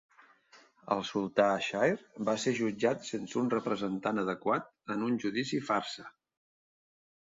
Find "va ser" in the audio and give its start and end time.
2.31-2.53